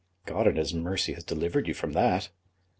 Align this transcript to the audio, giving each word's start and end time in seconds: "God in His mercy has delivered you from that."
"God 0.25 0.47
in 0.47 0.55
His 0.55 0.73
mercy 0.73 1.13
has 1.13 1.23
delivered 1.23 1.67
you 1.67 1.75
from 1.75 1.91
that." 1.91 2.29